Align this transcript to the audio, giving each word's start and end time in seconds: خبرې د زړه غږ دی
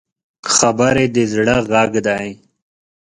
خبرې 0.55 1.05
د 1.15 1.17
زړه 1.33 1.55
غږ 1.71 1.91
دی 2.07 2.27